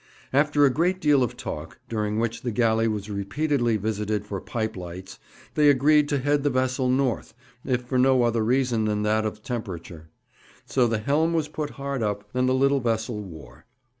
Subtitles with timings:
[0.33, 4.75] After a great deal of talk, during which the galley was repeatedly visited for pipe
[4.75, 5.19] lights,
[5.53, 9.43] they agreed to head the vessel north, if for no other reason than that of
[9.43, 10.09] temperature.
[10.65, 13.67] So the helm was put hard up, and the little vessel wore.